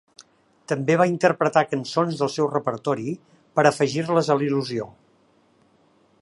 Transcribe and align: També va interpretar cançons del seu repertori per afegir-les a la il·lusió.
També 0.71 0.93
va 1.01 1.05
interpretar 1.11 1.63
cançons 1.73 2.17
del 2.23 2.31
seu 2.37 2.49
repertori 2.55 3.07
per 3.59 3.67
afegir-les 3.73 4.33
a 4.37 4.41
la 4.41 4.49
il·lusió. 4.49 4.89